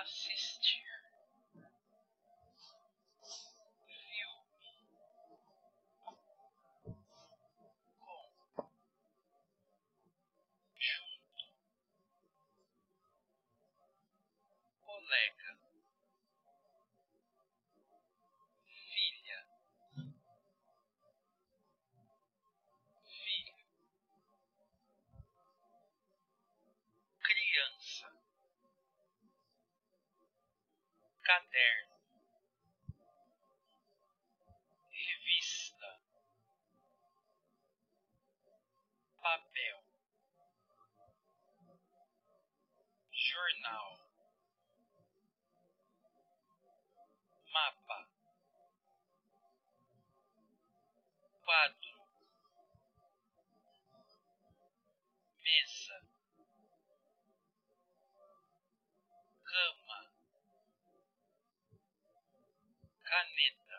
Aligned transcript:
así 0.00 0.31
caderno, 31.32 31.96
revista, 34.90 35.90
papel, 39.22 39.78
jornal, 43.12 43.98
mapa, 47.54 48.08
quadro. 51.44 51.91
caneta, 63.12 63.78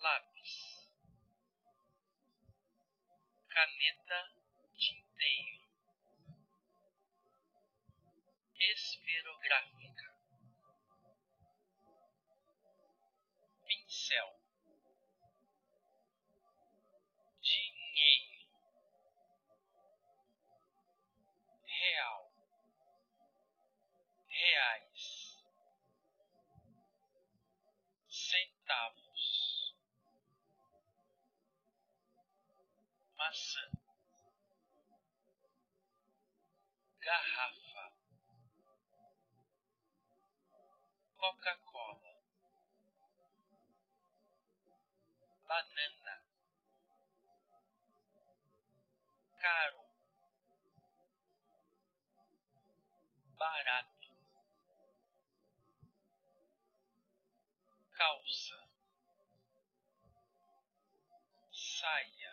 lápis, 0.00 0.90
caneta, 3.48 4.20
tinteiro, 4.74 5.68
esferográfica, 8.58 10.18
pincel. 13.64 14.43
Coca-Cola, 41.24 42.14
banana, 45.48 46.22
caro, 49.40 49.84
barato, 53.38 54.12
calça, 57.96 58.68
saia. 61.50 62.23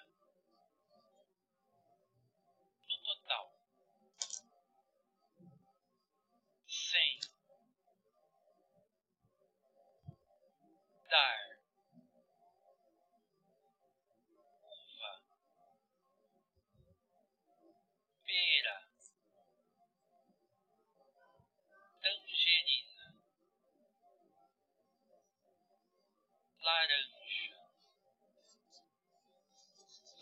laranja, 26.82 27.56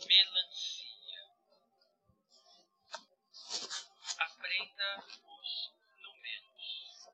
melancia. 0.05 1.23
Aprenda 4.17 5.05
os 5.23 5.73
números. 6.03 7.07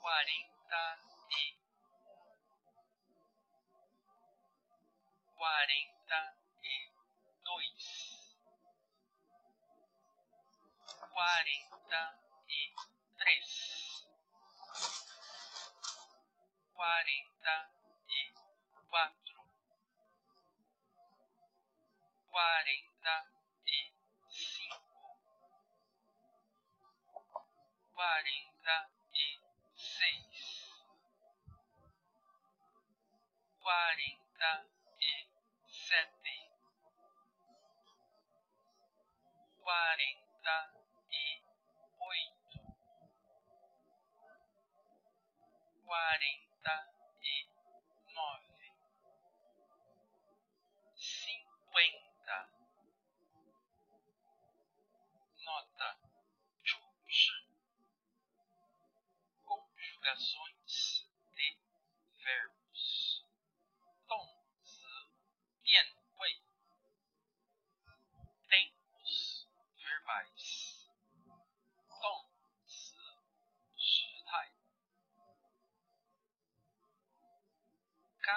Quarenta 0.00 0.98
e 1.30 1.58
quarenta 5.36 6.36
e 6.64 6.90
dois 7.44 8.36
quarenta 11.12 12.21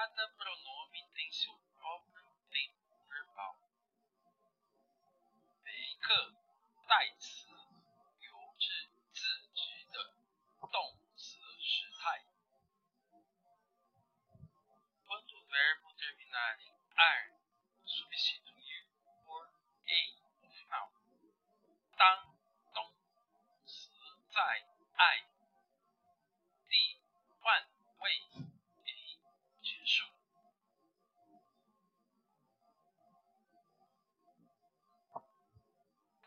Cada 0.05 0.27
pronome 0.37 1.03
tem 1.15 1.31
seu 1.31 1.57
próprio 1.73 2.29
tempo 2.51 2.77
né, 2.91 3.05
verbal. 3.09 3.57
Bacon. 5.63 6.34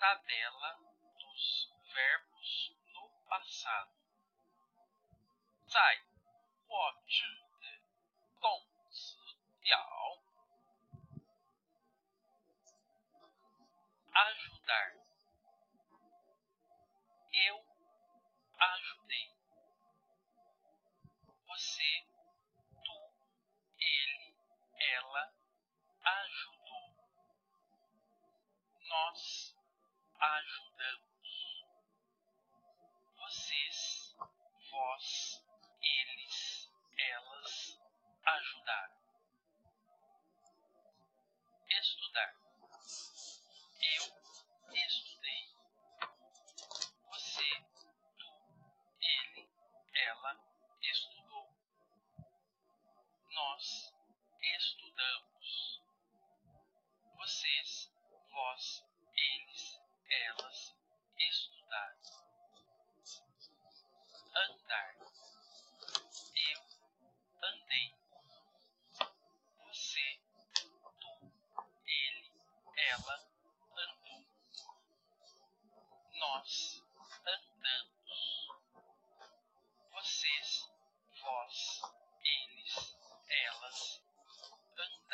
tabela 0.08 0.78
dos 1.18 1.70
verbos 1.92 2.76
no 2.94 3.10
passado. 3.28 3.92
Sai, 5.66 6.02
watch, 6.66 7.24
dong, 8.40 8.66
diao. 9.60 10.22
Ajudar. 14.14 14.94
Eu 17.34 17.62
ajudei. 18.58 19.36
Você, 21.48 22.06
tu, 22.82 23.12
ele, 23.78 24.34
ela 24.80 25.34
ajudou. 26.02 26.94
Nós 28.88 29.47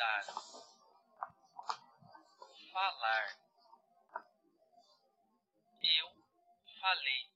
Dar. 0.05 0.23
Falar. 2.71 3.37
Eu 5.81 6.11
falei. 6.79 7.34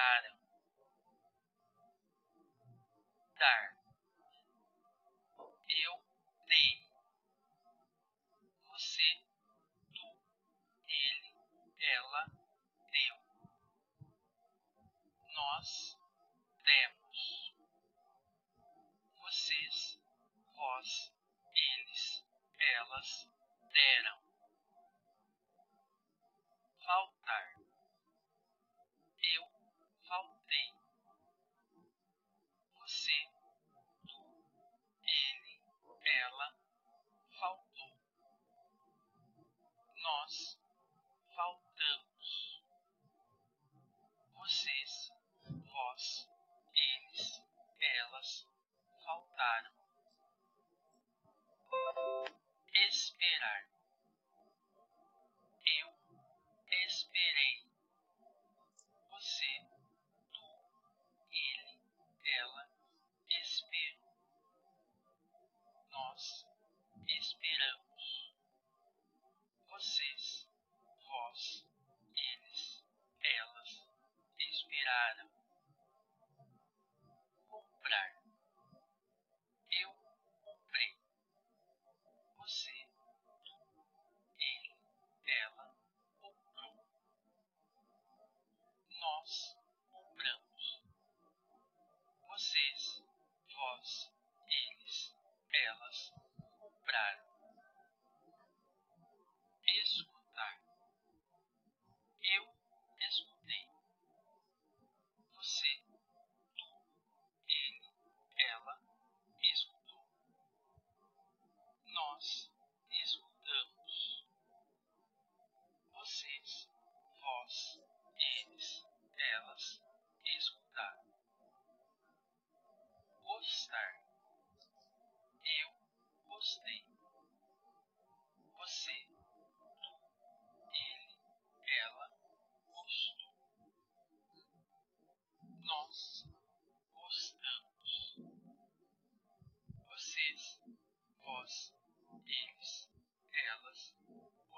Claro. 0.00 0.39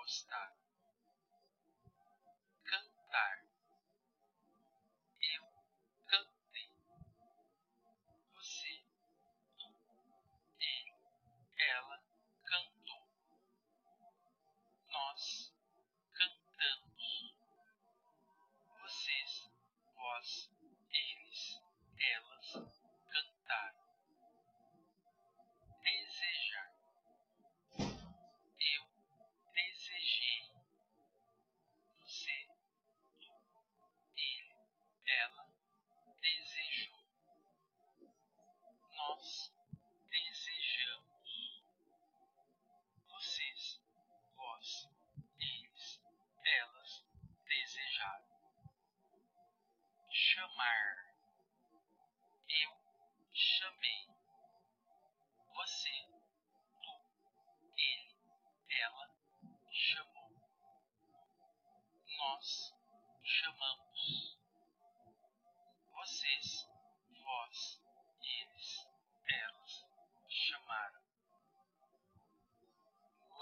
postar 0.03 0.49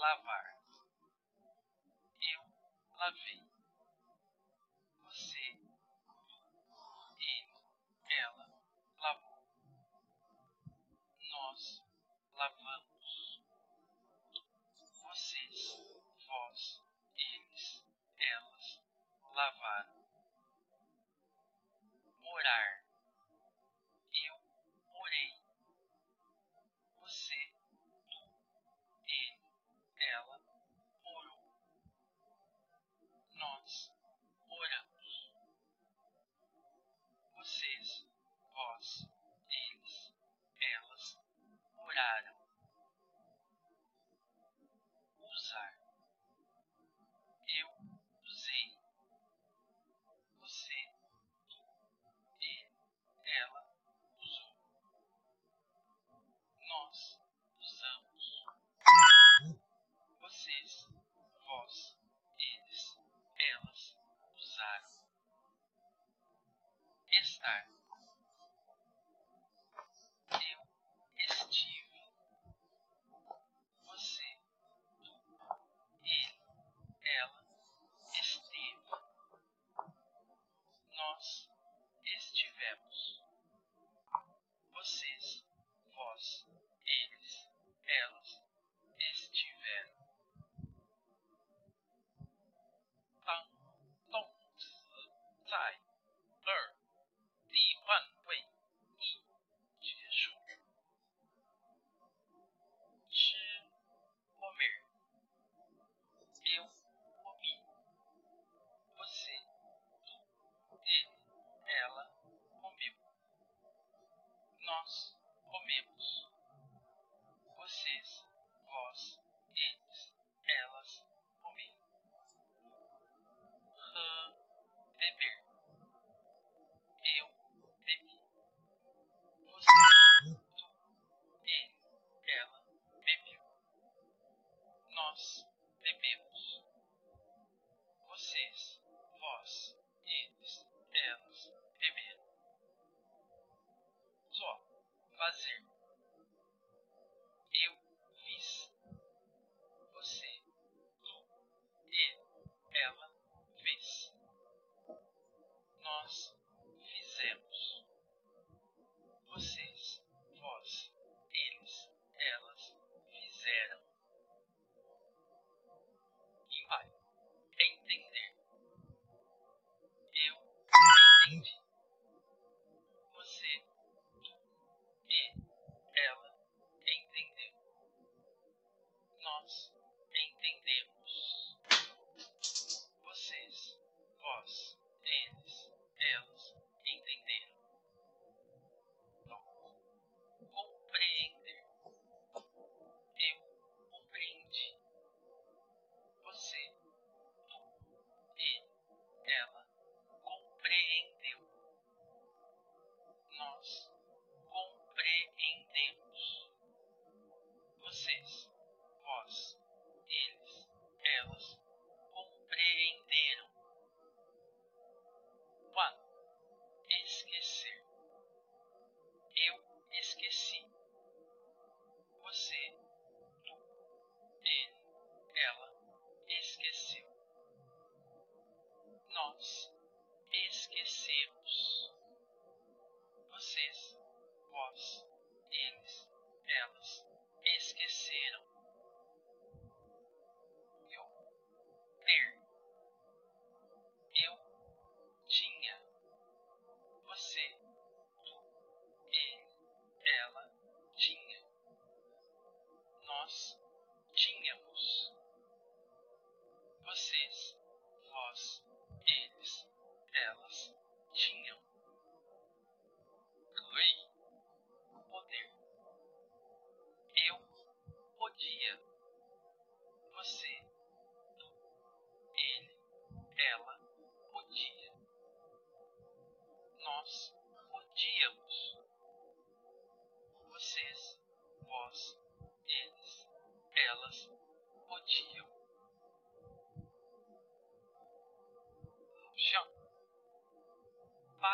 Lavar. 0.01 0.45
Eu 2.33 2.41
lavei. 2.97 3.50
Vocês, 37.43 37.70
time. 67.43 67.70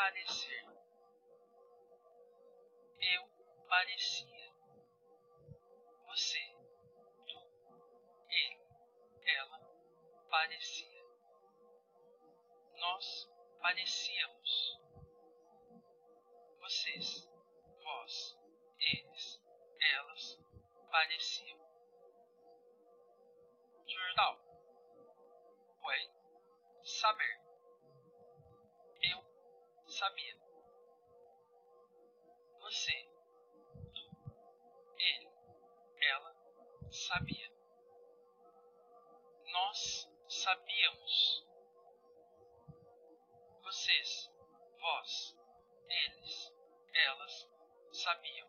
Parecer. 0.07 0.63
Eu 3.01 3.27
parecia. 3.67 4.53
Você, 6.05 6.39
tu, 7.27 7.37
ele, 8.29 8.61
ela 9.25 9.59
parecia. 10.29 11.03
Nós 12.77 13.29
parecíamos. 13.61 14.79
Vocês, 16.61 17.29
vós, 17.83 18.37
eles, 18.79 19.41
elas 19.81 20.39
pareciam. 20.89 21.36
Nós 39.77 40.09
sabíamos. 40.27 41.45
Vocês, 43.63 44.31
vós, 44.79 45.37
eles, 45.87 46.51
elas 46.93 47.47
sabiam. 47.91 48.47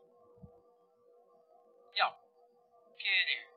Yao, 1.97 2.19
querer. 2.97 3.48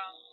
Chao. 0.00 0.29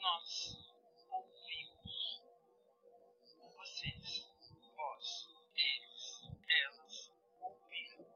nós 0.00 0.56
ouvimos 1.10 2.22
vocês, 3.54 4.26
vós, 4.74 5.28
eles, 5.54 6.22
elas 6.48 7.12
ouviram. 7.40 8.06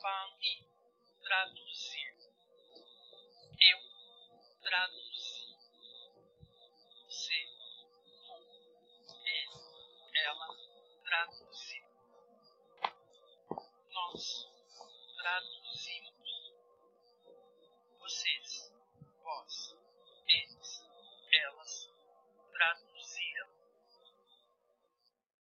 Fale 0.00 0.66
traduzir. 1.22 2.16
Eu 3.60 3.78
traduzi. 4.62 5.56
Você, 7.04 7.34
ele, 9.24 9.60
ela 10.24 10.48
traduziu. 11.04 11.86
Nós 13.90 14.48
traduzimos. 15.18 15.55